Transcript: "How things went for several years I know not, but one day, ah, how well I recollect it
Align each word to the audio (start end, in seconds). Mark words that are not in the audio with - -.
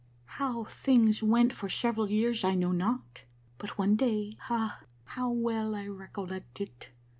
"How 0.39 0.63
things 0.63 1.21
went 1.21 1.53
for 1.53 1.69
several 1.69 2.09
years 2.09 2.43
I 2.43 2.55
know 2.55 2.71
not, 2.71 3.21
but 3.59 3.77
one 3.77 3.95
day, 3.95 4.35
ah, 4.49 4.79
how 5.05 5.29
well 5.29 5.75
I 5.75 5.85
recollect 5.85 6.59
it 6.59 6.89